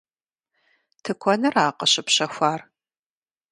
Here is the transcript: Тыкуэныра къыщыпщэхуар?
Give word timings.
Тыкуэныра 1.03 1.65
къыщыпщэхуар? 1.77 2.61